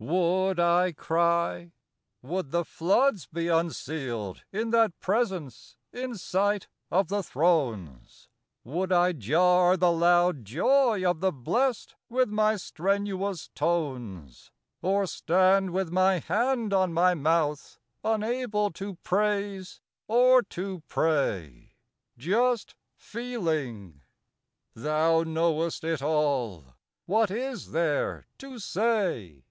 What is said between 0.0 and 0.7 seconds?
Would